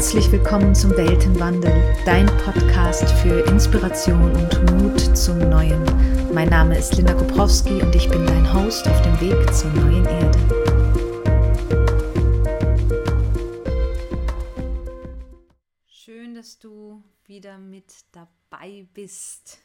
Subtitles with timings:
[0.00, 5.84] Herzlich willkommen zum Weltenwandel, dein Podcast für Inspiration und Mut zum Neuen.
[6.32, 10.06] Mein Name ist Linda Koprowski und ich bin dein Host auf dem Weg zur neuen
[10.06, 10.38] Erde.
[15.84, 19.58] Schön, dass du wieder mit dabei bist.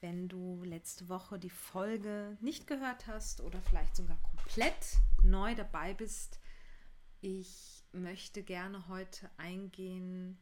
[0.00, 5.94] Wenn du letzte Woche die Folge nicht gehört hast oder vielleicht sogar komplett neu dabei
[5.94, 6.38] bist,
[7.20, 10.38] ich möchte gerne heute eingehen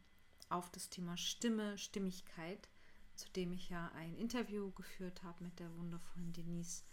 [0.48, 2.69] auf das Thema Stimme, Stimmigkeit,
[3.15, 6.84] zu dem ich ja ein Interview geführt habe mit der wundervollen Denise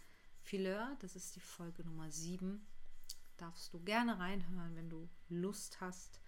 [0.42, 0.96] Fileur.
[1.00, 2.66] Das ist die Folge Nummer 7.
[3.36, 6.20] Darfst du gerne reinhören, wenn du Lust hast.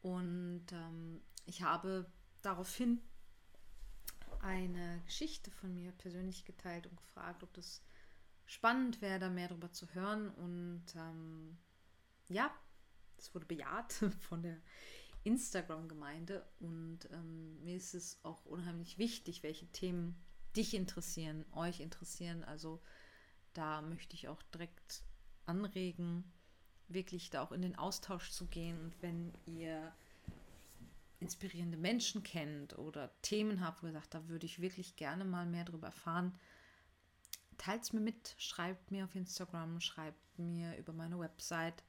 [0.00, 2.10] Und ähm, ich habe
[2.42, 3.00] daraufhin
[4.40, 7.82] eine Geschichte von mir persönlich geteilt und gefragt, ob das
[8.46, 10.30] spannend wäre, da mehr darüber zu hören.
[10.30, 11.56] Und ähm,
[12.28, 12.52] ja,
[13.22, 13.92] es wurde bejaht
[14.28, 14.58] von der
[15.24, 20.16] Instagram-Gemeinde und ähm, mir ist es auch unheimlich wichtig, welche Themen
[20.56, 22.42] dich interessieren, euch interessieren.
[22.44, 22.82] Also
[23.52, 25.02] da möchte ich auch direkt
[25.46, 26.24] anregen,
[26.88, 28.78] wirklich da auch in den Austausch zu gehen.
[28.80, 29.92] Und wenn ihr
[31.20, 35.46] inspirierende Menschen kennt oder Themen habt, wo ihr sagt, da würde ich wirklich gerne mal
[35.46, 36.34] mehr darüber erfahren,
[37.58, 41.84] teilt es mir mit, schreibt mir auf Instagram, schreibt mir über meine Website.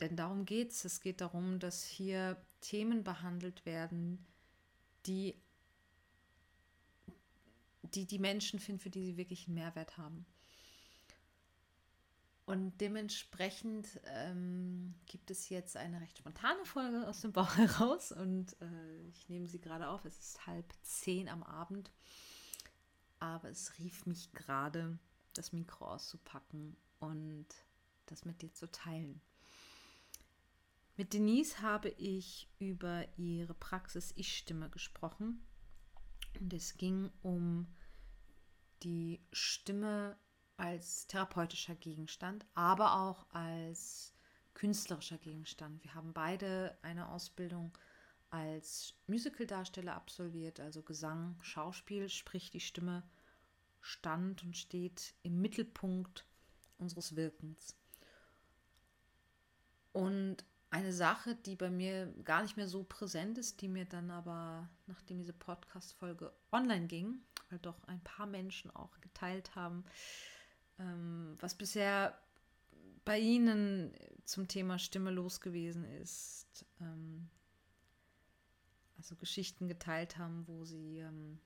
[0.00, 0.84] Denn darum geht es.
[0.84, 4.26] Es geht darum, dass hier Themen behandelt werden,
[5.06, 5.34] die
[7.94, 10.26] die, die Menschen finden, für die sie wirklich einen Mehrwert haben.
[12.46, 18.60] Und dementsprechend ähm, gibt es jetzt eine recht spontane Folge aus dem Bauch heraus und
[18.60, 20.04] äh, ich nehme sie gerade auf.
[20.04, 21.92] Es ist halb zehn am Abend,
[23.20, 24.98] aber es rief mich gerade,
[25.34, 27.46] das Mikro auszupacken und
[28.06, 29.20] das mit dir zu teilen.
[31.00, 35.42] Mit Denise habe ich über ihre Praxis Ich-Stimme gesprochen.
[36.38, 37.74] Und es ging um
[38.82, 40.18] die Stimme
[40.58, 44.12] als therapeutischer Gegenstand, aber auch als
[44.52, 45.82] künstlerischer Gegenstand.
[45.82, 47.72] Wir haben beide eine Ausbildung
[48.28, 53.08] als Musicaldarsteller absolviert, also Gesang, Schauspiel, sprich die Stimme
[53.80, 56.26] stand und steht im Mittelpunkt
[56.76, 57.74] unseres Wirkens.
[59.92, 64.10] Und eine Sache, die bei mir gar nicht mehr so präsent ist, die mir dann
[64.10, 69.84] aber, nachdem diese Podcast-Folge online ging, weil doch ein paar Menschen auch geteilt haben,
[70.78, 72.16] ähm, was bisher
[73.04, 73.92] bei Ihnen
[74.24, 76.64] zum Thema Stimme los gewesen ist.
[76.80, 77.28] Ähm,
[78.96, 81.40] also Geschichten geteilt haben, wo sie ähm,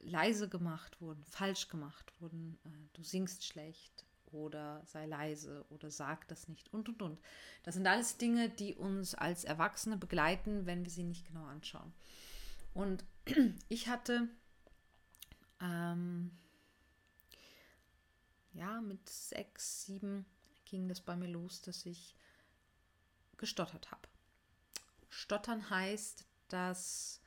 [0.00, 2.58] leise gemacht wurden, falsch gemacht wurden.
[2.64, 7.20] Äh, du singst schlecht, oder sei leise oder sag das nicht und und und.
[7.62, 11.92] Das sind alles Dinge, die uns als Erwachsene begleiten, wenn wir sie nicht genau anschauen.
[12.74, 13.04] Und
[13.68, 14.28] ich hatte
[15.60, 16.30] ähm,
[18.52, 20.26] ja mit sechs, sieben
[20.64, 22.14] ging das bei mir los, dass ich
[23.36, 24.08] gestottert habe.
[25.08, 27.20] Stottern heißt, dass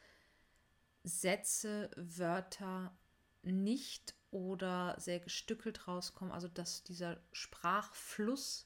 [1.03, 2.95] Sätze, Wörter
[3.43, 8.65] nicht oder sehr gestückelt rauskommen, also dass dieser Sprachfluss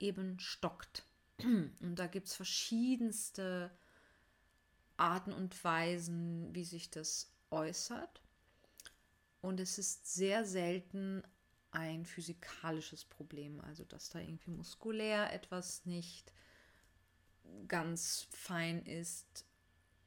[0.00, 1.06] eben stockt.
[1.42, 3.70] Und da gibt es verschiedenste
[4.96, 8.22] Arten und Weisen, wie sich das äußert.
[9.40, 11.22] Und es ist sehr selten
[11.72, 16.32] ein physikalisches Problem, also dass da irgendwie muskulär etwas nicht
[17.66, 19.44] ganz fein ist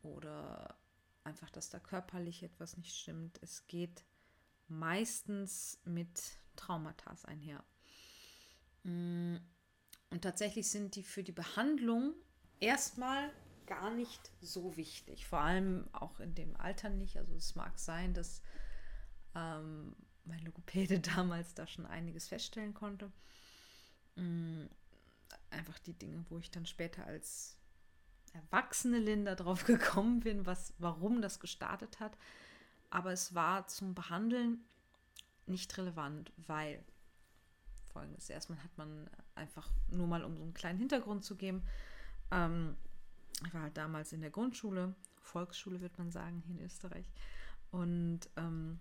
[0.01, 0.77] oder
[1.25, 3.37] einfach, dass da körperlich etwas nicht stimmt.
[3.43, 4.05] Es geht
[4.67, 6.21] meistens mit
[6.55, 7.63] Traumata einher.
[8.83, 9.37] Mm,
[10.09, 12.13] und tatsächlich sind die für die Behandlung
[12.59, 13.31] erstmal
[13.65, 15.27] gar nicht so wichtig.
[15.27, 17.17] Vor allem auch in dem Alter nicht.
[17.17, 18.41] Also es mag sein, dass
[19.35, 23.11] ähm, mein Logopäde damals da schon einiges feststellen konnte.
[24.15, 24.69] Ähm,
[25.49, 27.57] einfach die Dinge, wo ich dann später als
[28.33, 32.17] erwachsene Linda drauf gekommen bin, was, warum das gestartet hat.
[32.89, 34.63] Aber es war zum Behandeln
[35.45, 36.83] nicht relevant, weil
[37.91, 41.63] folgendes: Erstmal hat man einfach nur mal, um so einen kleinen Hintergrund zu geben,
[42.31, 42.75] ähm,
[43.45, 47.05] ich war halt damals in der Grundschule, Volksschule wird man sagen, hier in Österreich,
[47.71, 48.79] und ähm,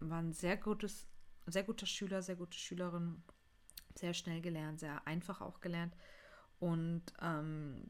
[0.00, 1.06] war ein sehr gutes,
[1.46, 3.22] sehr guter Schüler, sehr gute Schülerin,
[3.94, 5.94] sehr schnell gelernt, sehr einfach auch gelernt
[6.58, 7.82] und ähm,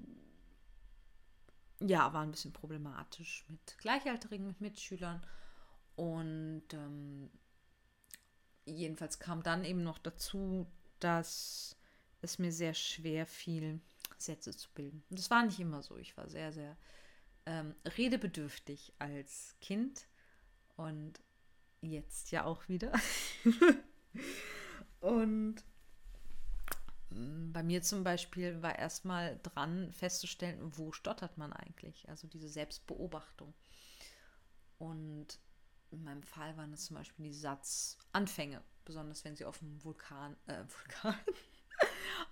[1.80, 5.22] ja, war ein bisschen problematisch mit Gleichaltrigen, mit Mitschülern.
[5.96, 7.30] Und ähm,
[8.64, 10.66] jedenfalls kam dann eben noch dazu,
[10.98, 11.76] dass
[12.22, 13.80] es mir sehr schwer fiel,
[14.18, 15.02] Sätze zu bilden.
[15.08, 15.96] Und das war nicht immer so.
[15.96, 16.76] Ich war sehr, sehr
[17.46, 20.06] ähm, redebedürftig als Kind
[20.76, 21.14] und
[21.80, 22.92] jetzt ja auch wieder.
[25.00, 25.64] und
[27.60, 32.08] bei mir zum Beispiel war erstmal dran festzustellen, wo stottert man eigentlich.
[32.08, 33.52] Also diese Selbstbeobachtung.
[34.78, 35.26] Und
[35.90, 40.38] in meinem Fall waren es zum Beispiel die Satzanfänge, besonders wenn sie auf einem Vulkan,
[40.46, 41.14] äh, Vulkan,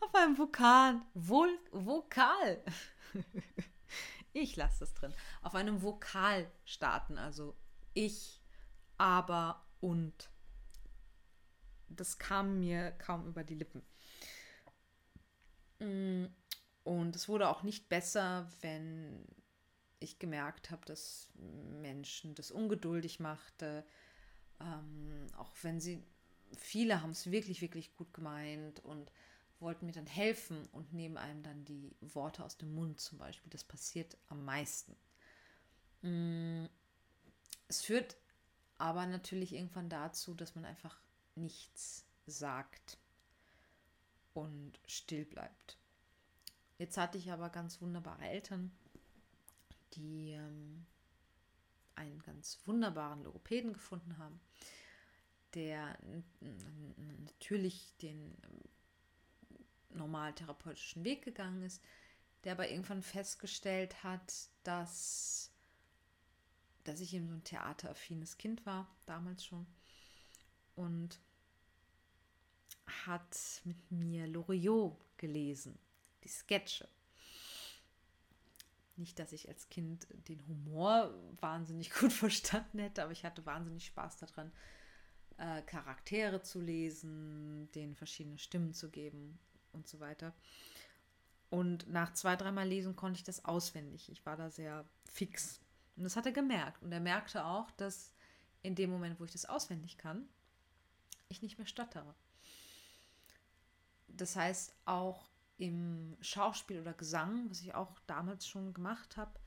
[0.01, 2.65] auf einem Vulkan, Vul Vokal,
[4.33, 7.55] ich lasse das drin, auf einem Vokal starten, also
[7.93, 8.41] ich,
[8.97, 10.31] aber und.
[11.91, 13.83] Das kam mir kaum über die Lippen.
[15.79, 16.27] Mm,
[16.85, 19.25] und es wurde auch nicht besser, wenn
[20.01, 23.85] ich gemerkt habe, dass Menschen das ungeduldig machte.
[24.61, 26.03] Ähm, auch wenn sie,
[26.57, 29.13] viele haben es wirklich, wirklich gut gemeint und
[29.61, 33.51] wollten mir dann helfen und nehmen einem dann die Worte aus dem Mund zum Beispiel.
[33.51, 34.97] Das passiert am meisten.
[36.03, 36.67] Mm,
[37.67, 38.17] es führt
[38.79, 40.97] aber natürlich irgendwann dazu, dass man einfach
[41.35, 42.99] nichts sagt
[44.39, 45.77] und still bleibt.
[46.79, 48.71] Jetzt hatte ich aber ganz wunderbare Eltern,
[49.95, 50.87] die ähm,
[51.97, 54.41] einen ganz wunderbaren Logopäden gefunden haben,
[55.55, 55.99] der
[57.25, 58.61] natürlich den ähm,
[59.91, 61.83] normal therapeutischen Weg gegangen ist,
[62.45, 64.33] der aber irgendwann festgestellt hat,
[64.63, 65.51] dass,
[66.85, 69.67] dass ich eben so ein theateraffines Kind war, damals schon.
[70.77, 71.19] Und
[73.07, 75.79] hat mit mir Loriot gelesen,
[76.25, 76.89] die Sketche.
[78.97, 83.87] Nicht, dass ich als Kind den Humor wahnsinnig gut verstanden hätte, aber ich hatte wahnsinnig
[83.87, 84.53] Spaß daran,
[85.37, 89.39] äh, Charaktere zu lesen, denen verschiedene Stimmen zu geben
[89.73, 90.35] und so weiter.
[91.51, 94.11] Und nach zwei, dreimal lesen konnte ich das auswendig.
[94.11, 95.61] Ich war da sehr fix.
[95.97, 96.83] Und das hat er gemerkt.
[96.83, 98.13] Und er merkte auch, dass
[98.63, 100.29] in dem Moment, wo ich das auswendig kann,
[101.29, 102.15] ich nicht mehr stottere.
[104.09, 105.29] Das heißt, auch
[105.59, 109.39] im Schauspiel oder Gesang, was ich auch damals schon gemacht habe,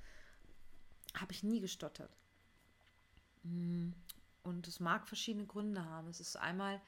[1.16, 2.16] habe ich nie gestottert.
[3.44, 3.92] Mm,
[4.44, 6.10] und es mag verschiedene Gründe haben.
[6.10, 6.82] Es ist einmal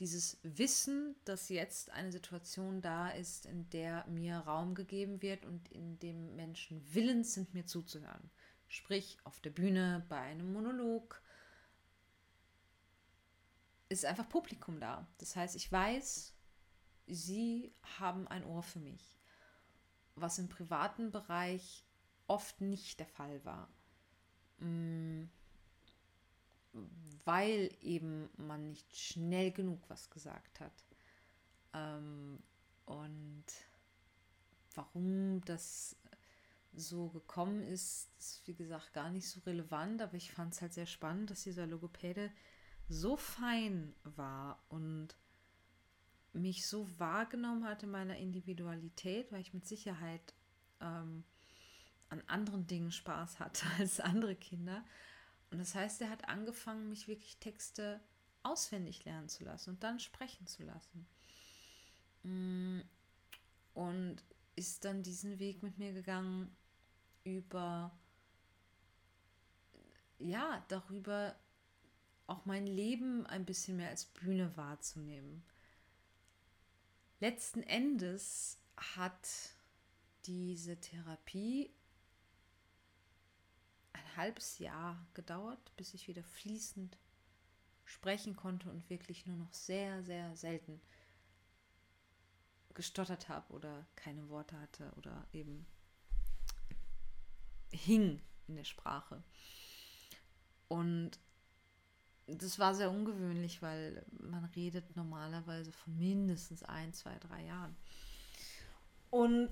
[0.00, 5.70] dieses Wissen, dass jetzt eine Situation da ist, in der mir Raum gegeben wird und
[5.70, 8.30] in dem Menschen willens sind, mir zuzuhören.
[8.66, 11.22] Sprich, auf der Bühne, bei einem Monolog,
[13.88, 15.06] ist einfach Publikum da.
[15.18, 16.33] Das heißt, ich weiß,
[17.06, 19.18] sie haben ein Ohr für mich,
[20.14, 21.84] was im privaten Bereich
[22.26, 23.68] oft nicht der Fall war,
[24.58, 25.24] mm,
[27.24, 30.84] weil eben man nicht schnell genug was gesagt hat.
[31.72, 32.38] Ähm,
[32.86, 33.44] und
[34.74, 35.96] warum das
[36.72, 40.72] so gekommen ist, ist wie gesagt gar nicht so relevant, aber ich fand es halt
[40.72, 42.32] sehr spannend, dass dieser Logopäde
[42.88, 45.16] so fein war und
[46.34, 50.34] mich so wahrgenommen hatte in meiner Individualität, weil ich mit Sicherheit
[50.80, 51.24] ähm,
[52.08, 54.84] an anderen Dingen Spaß hatte als andere Kinder.
[55.50, 58.00] Und das heißt, er hat angefangen, mich wirklich Texte
[58.42, 61.06] auswendig lernen zu lassen und dann sprechen zu lassen.
[62.24, 62.80] Mm,
[63.74, 64.16] und
[64.56, 66.54] ist dann diesen Weg mit mir gegangen
[67.24, 67.96] über,
[70.18, 71.34] ja, darüber
[72.26, 75.42] auch mein Leben ein bisschen mehr als Bühne wahrzunehmen
[77.24, 79.54] letzten Endes hat
[80.26, 81.70] diese Therapie
[83.94, 86.98] ein halbes Jahr gedauert, bis ich wieder fließend
[87.86, 90.82] sprechen konnte und wirklich nur noch sehr, sehr selten
[92.74, 95.64] gestottert habe oder keine Worte hatte oder eben
[97.70, 99.22] hing in der Sprache.
[100.68, 101.18] Und
[102.26, 107.76] das war sehr ungewöhnlich, weil man redet normalerweise von mindestens ein, zwei, drei Jahren.
[109.10, 109.50] Und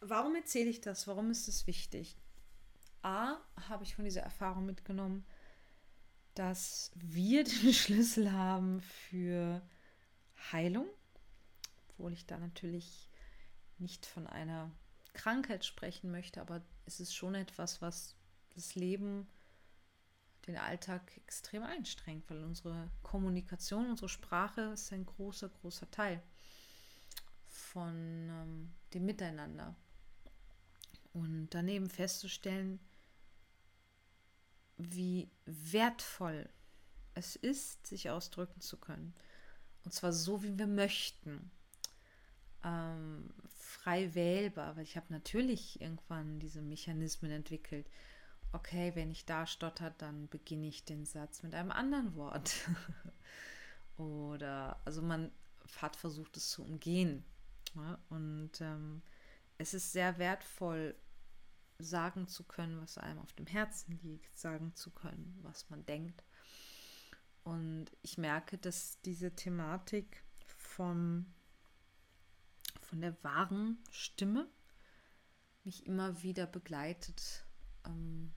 [0.00, 1.06] warum erzähle ich das?
[1.06, 2.16] Warum ist es wichtig?
[3.02, 3.36] A,
[3.68, 5.24] habe ich von dieser Erfahrung mitgenommen,
[6.34, 9.60] dass wir den Schlüssel haben für
[10.52, 10.86] Heilung,
[11.88, 13.08] obwohl ich da natürlich
[13.78, 14.70] nicht von einer
[15.12, 18.14] Krankheit sprechen möchte, aber es ist schon etwas, was
[18.54, 19.26] das Leben
[20.46, 26.22] den Alltag extrem einstrengt, weil unsere Kommunikation, unsere Sprache ist ein großer, großer Teil
[27.48, 27.94] von
[28.30, 29.76] ähm, dem Miteinander.
[31.12, 32.80] Und daneben festzustellen,
[34.78, 36.48] wie wertvoll
[37.14, 39.14] es ist, sich ausdrücken zu können.
[39.84, 41.50] Und zwar so, wie wir möchten.
[42.64, 47.86] ähm, frei wählbar, weil ich habe natürlich irgendwann diese Mechanismen entwickelt.
[48.52, 52.52] Okay, wenn ich da stotter, dann beginne ich den Satz mit einem anderen Wort.
[53.96, 55.32] Oder, also man
[55.80, 57.24] hat versucht, es zu umgehen.
[57.74, 57.98] Ja?
[58.10, 59.02] Und ähm,
[59.56, 60.94] es ist sehr wertvoll,
[61.78, 66.22] sagen zu können, was einem auf dem Herzen liegt, sagen zu können, was man denkt.
[67.44, 71.26] Und ich merke, dass diese Thematik vom,
[72.80, 74.46] von der wahren Stimme
[75.64, 77.44] mich immer wieder begleitet
[77.86, 78.32] ähm,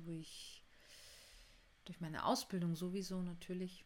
[0.00, 0.62] durch,
[1.84, 3.84] durch meine Ausbildung sowieso natürlich,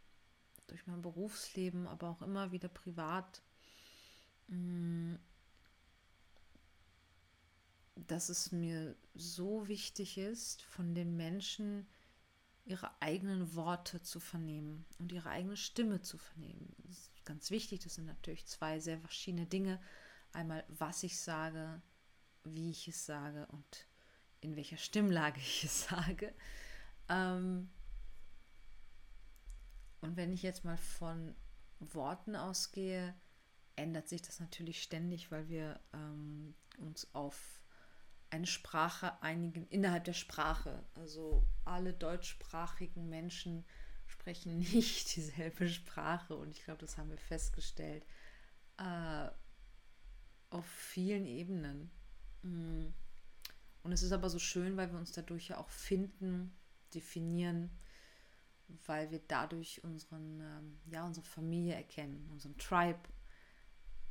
[0.66, 3.42] durch mein Berufsleben, aber auch immer wieder privat.
[4.48, 5.16] Mm,
[8.06, 11.86] dass es mir so wichtig ist, von den Menschen
[12.64, 16.74] ihre eigenen Worte zu vernehmen und ihre eigene Stimme zu vernehmen.
[16.84, 17.80] Das ist ganz wichtig.
[17.80, 19.80] Das sind natürlich zwei sehr verschiedene Dinge.
[20.32, 21.82] Einmal, was ich sage,
[22.44, 23.86] wie ich es sage und
[24.40, 26.35] in welcher Stimmlage ich es sage.
[27.09, 27.70] Ähm
[30.00, 31.35] und wenn ich jetzt mal von
[31.78, 33.14] Worten ausgehe,
[33.76, 37.61] ändert sich das natürlich ständig, weil wir ähm, uns auf
[38.30, 40.85] eine Sprache einigen innerhalb der Sprache.
[40.94, 43.64] Also alle deutschsprachigen Menschen
[44.06, 48.04] sprechen nicht dieselbe Sprache und ich glaube, das haben wir festgestellt
[48.78, 49.28] äh,
[50.50, 51.90] auf vielen Ebenen.
[52.42, 52.88] Mm.
[53.82, 56.52] Und es ist aber so schön, weil wir uns dadurch ja auch finden,
[56.94, 57.70] definieren,
[58.87, 63.00] weil wir dadurch unseren, ähm, ja, unsere Familie erkennen, unseren Tribe,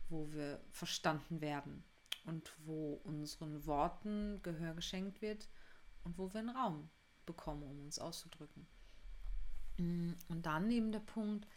[0.09, 1.83] wo wir verstanden werden
[2.25, 5.47] und wo unseren Worten Gehör geschenkt wird
[6.03, 6.89] und wo wir einen Raum
[7.25, 8.67] bekommen, um uns auszudrücken.
[9.77, 11.47] Mm, und dann eben der Punkt,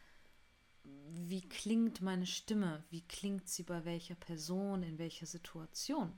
[0.85, 2.85] wie klingt meine Stimme?
[2.91, 6.13] Wie klingt sie bei welcher Person, in welcher Situation?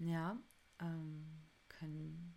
[0.00, 0.38] Ja,
[0.80, 1.26] ähm,
[1.68, 2.34] können,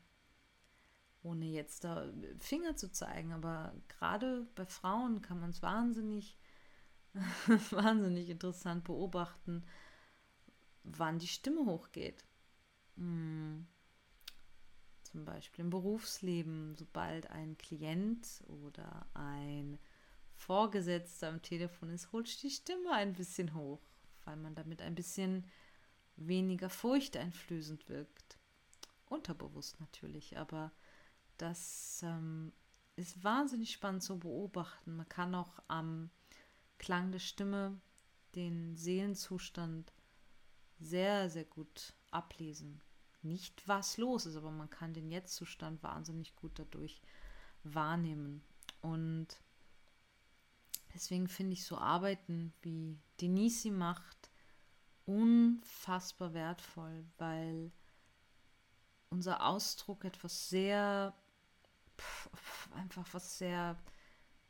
[1.21, 6.37] ohne jetzt da Finger zu zeigen, aber gerade bei Frauen kann man es wahnsinnig,
[7.71, 9.63] wahnsinnig interessant beobachten,
[10.83, 12.25] wann die Stimme hochgeht.
[12.97, 13.65] Hm.
[15.03, 19.79] Zum Beispiel im Berufsleben, sobald ein Klient oder ein
[20.33, 23.79] Vorgesetzter am Telefon ist, holt die Stimme ein bisschen hoch,
[24.25, 25.45] weil man damit ein bisschen
[26.15, 28.37] weniger furchteinflößend wirkt.
[29.05, 30.71] Unterbewusst natürlich, aber
[31.37, 32.53] das ähm,
[32.95, 34.95] ist wahnsinnig spannend zu beobachten.
[34.95, 36.09] Man kann auch am
[36.77, 37.79] Klang der Stimme
[38.35, 39.93] den Seelenzustand
[40.79, 42.81] sehr, sehr gut ablesen.
[43.21, 47.01] Nicht, was los ist, aber man kann den Jetztzustand wahnsinnig gut dadurch
[47.63, 48.43] wahrnehmen.
[48.81, 49.27] Und
[50.93, 54.29] deswegen finde ich so Arbeiten, wie Denise macht,
[55.05, 57.71] unfassbar wertvoll, weil
[59.09, 61.13] unser Ausdruck etwas sehr,
[62.71, 63.77] einfach was sehr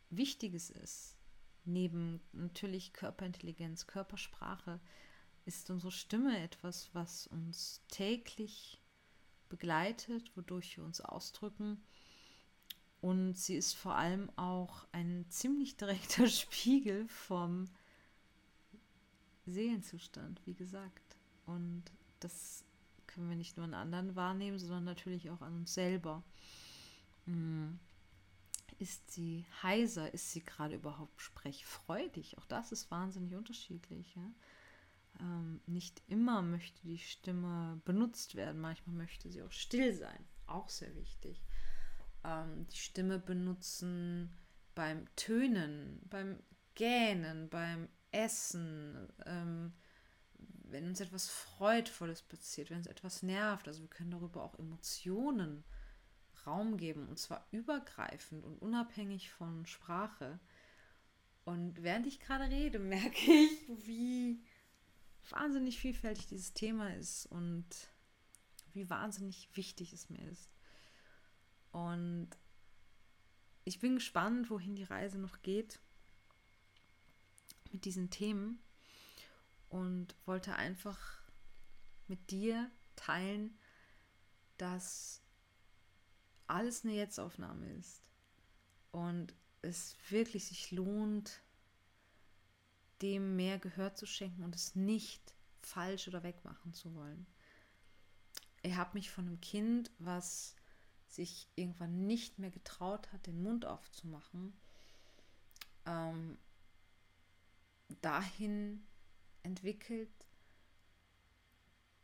[0.09, 1.17] Wichtiges ist.
[1.65, 4.79] Neben natürlich Körperintelligenz, Körpersprache
[5.45, 8.81] ist unsere Stimme etwas, was uns täglich
[9.49, 11.83] begleitet, wodurch wir uns ausdrücken.
[13.01, 17.69] Und sie ist vor allem auch ein ziemlich direkter Spiegel vom
[19.45, 21.17] Seelenzustand, wie gesagt.
[21.45, 21.83] Und
[22.19, 22.63] das
[23.07, 26.23] können wir nicht nur an anderen wahrnehmen, sondern natürlich auch an uns selber.
[27.25, 27.79] Hm.
[28.79, 30.13] Ist sie heiser?
[30.13, 32.37] Ist sie gerade überhaupt sprechfreudig?
[32.37, 34.15] Auch das ist wahnsinnig unterschiedlich.
[34.15, 34.31] Ja?
[35.19, 40.69] Ähm, nicht immer möchte die Stimme benutzt werden, manchmal möchte sie auch still sein, auch
[40.69, 41.43] sehr wichtig.
[42.23, 44.31] Ähm, die Stimme benutzen
[44.75, 46.39] beim Tönen, beim
[46.75, 49.73] Gähnen, beim Essen, ähm,
[50.63, 53.67] wenn uns etwas Freudvolles passiert, wenn uns etwas nervt.
[53.67, 55.63] Also wir können darüber auch Emotionen
[56.45, 60.39] Raum geben und zwar übergreifend und unabhängig von Sprache.
[61.45, 64.43] Und während ich gerade rede, merke ich, wie
[65.29, 67.65] wahnsinnig vielfältig dieses Thema ist und
[68.73, 70.49] wie wahnsinnig wichtig es mir ist.
[71.71, 72.29] Und
[73.63, 75.79] ich bin gespannt, wohin die Reise noch geht
[77.73, 78.59] mit diesen Themen
[79.69, 80.99] und wollte einfach
[82.07, 83.57] mit dir teilen,
[84.57, 85.21] dass
[86.47, 88.01] alles eine Jetzt-Aufnahme ist
[88.91, 91.41] und es wirklich sich lohnt,
[93.01, 97.25] dem mehr Gehör zu schenken und es nicht falsch oder wegmachen zu wollen.
[98.61, 100.55] Ich habe mich von einem Kind, was
[101.07, 104.53] sich irgendwann nicht mehr getraut hat, den Mund aufzumachen,
[105.85, 106.37] ähm,
[108.01, 108.85] dahin
[109.43, 110.09] entwickelt,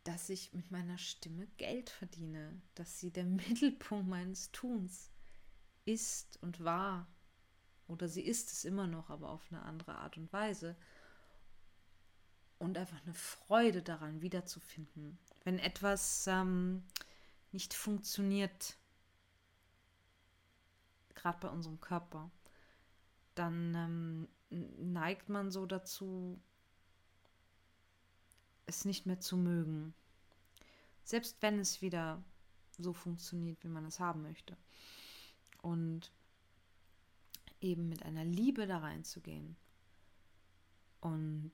[0.03, 5.11] dass ich mit meiner Stimme Geld verdiene, dass sie der Mittelpunkt meines Tuns
[5.85, 7.07] ist und war.
[7.87, 10.75] Oder sie ist es immer noch, aber auf eine andere Art und Weise.
[12.59, 15.17] Und einfach eine Freude daran wiederzufinden.
[15.43, 16.83] Wenn etwas ähm,
[17.51, 18.77] nicht funktioniert,
[21.15, 22.29] gerade bei unserem Körper,
[23.35, 26.41] dann ähm, neigt man so dazu,
[28.65, 29.93] es nicht mehr zu mögen.
[31.03, 32.23] Selbst wenn es wieder
[32.77, 34.57] so funktioniert, wie man es haben möchte.
[35.61, 36.11] Und
[37.61, 39.57] eben mit einer Liebe da reinzugehen
[41.01, 41.51] und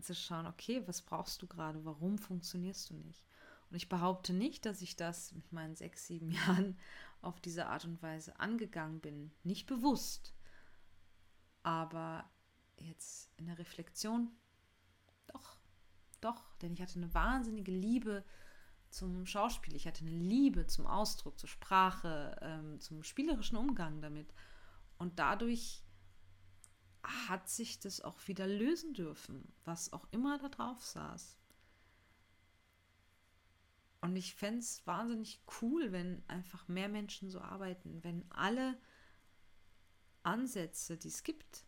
[0.00, 3.24] zu schauen, okay, was brauchst du gerade, warum funktionierst du nicht?
[3.70, 6.78] Und ich behaupte nicht, dass ich das mit meinen sechs, sieben Jahren
[7.20, 9.32] auf diese Art und Weise angegangen bin.
[9.42, 10.32] Nicht bewusst.
[11.62, 12.28] Aber
[12.76, 14.30] jetzt in der Reflexion,
[15.26, 15.58] doch,
[16.20, 18.24] doch, denn ich hatte eine wahnsinnige Liebe
[18.90, 24.32] zum Schauspiel, ich hatte eine Liebe zum Ausdruck, zur Sprache, ähm, zum spielerischen Umgang damit.
[24.98, 25.82] Und dadurch
[27.02, 31.38] hat sich das auch wieder lösen dürfen, was auch immer da drauf saß.
[34.00, 38.78] Und ich fände es wahnsinnig cool, wenn einfach mehr Menschen so arbeiten, wenn alle
[40.22, 41.64] Ansätze, die es gibt,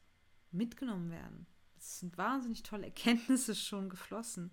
[0.50, 1.46] mitgenommen werden.
[1.78, 4.50] Es sind wahnsinnig tolle Erkenntnisse schon geflossen.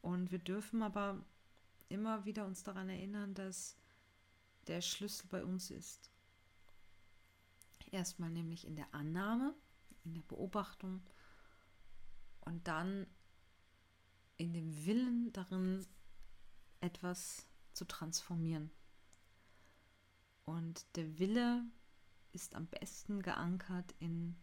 [0.00, 1.24] Und wir dürfen aber
[1.88, 3.76] immer wieder uns daran erinnern, dass
[4.66, 6.10] der Schlüssel bei uns ist.
[7.90, 9.54] Erstmal nämlich in der Annahme,
[10.04, 11.02] in der Beobachtung
[12.40, 13.06] und dann
[14.38, 15.86] in dem Willen darin,
[16.80, 18.70] etwas zu transformieren.
[20.44, 21.64] Und der Wille
[22.32, 24.36] ist am besten geankert in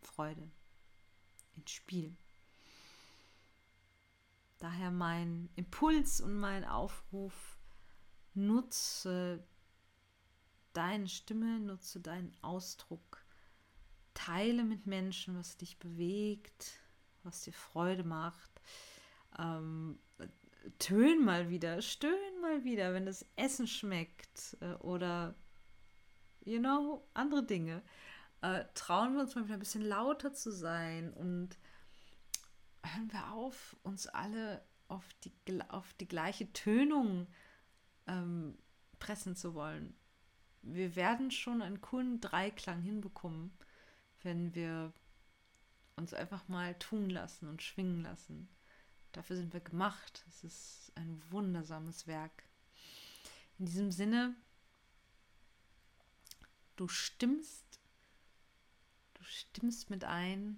[0.00, 0.50] Freude,
[1.56, 2.16] in Spiel.
[4.58, 7.58] Daher mein Impuls und mein Aufruf,
[8.34, 9.42] nutze
[10.72, 13.24] deine Stimme, nutze deinen Ausdruck,
[14.14, 16.80] teile mit Menschen, was dich bewegt,
[17.22, 18.50] was dir Freude macht.
[19.38, 19.98] Ähm,
[20.78, 25.34] tön mal wieder, stöhn mal wieder, wenn das Essen schmeckt äh, oder,
[26.44, 27.82] you know, andere Dinge.
[28.42, 31.58] Äh, trauen wir uns mal wieder ein bisschen lauter zu sein und
[32.84, 35.32] hören wir auf, uns alle auf die,
[35.68, 37.26] auf die gleiche Tönung
[38.06, 38.58] ähm,
[38.98, 39.94] pressen zu wollen.
[40.62, 43.52] Wir werden schon einen coolen Dreiklang hinbekommen,
[44.22, 44.92] wenn wir
[45.96, 48.48] uns einfach mal tun lassen und schwingen lassen.
[49.12, 50.24] Dafür sind wir gemacht.
[50.28, 52.44] Es ist ein wundersames Werk.
[53.58, 54.34] In diesem Sinne,
[56.80, 57.78] du stimmst,
[59.12, 60.56] du stimmst mit ein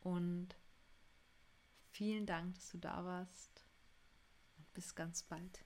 [0.00, 0.48] und
[1.92, 3.64] vielen Dank, dass du da warst
[4.58, 5.64] und bis ganz bald.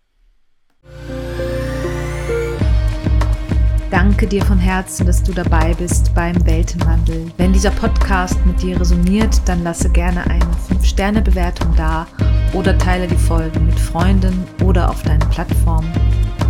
[3.91, 7.33] Danke dir von Herzen, dass du dabei bist beim Weltenwandel.
[7.39, 12.07] Wenn dieser Podcast mit dir resoniert, dann lasse gerne eine 5-Sterne-Bewertung da
[12.53, 15.91] oder teile die Folgen mit Freunden oder auf deinen Plattformen.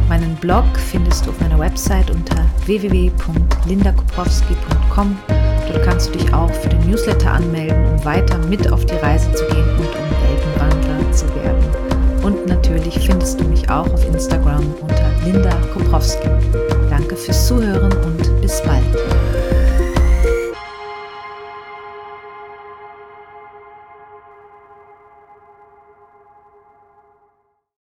[0.09, 2.37] Meinen Blog findest du auf meiner Website unter
[2.67, 5.17] www.lindakoprowski.com.
[5.69, 9.33] Dort kannst du dich auch für den Newsletter anmelden, um weiter mit auf die Reise
[9.33, 11.64] zu gehen und um Weltenwandler zu werden.
[12.23, 16.29] Und natürlich findest du mich auch auf Instagram unter Linda Koprowski.
[16.90, 18.31] Danke fürs Zuhören und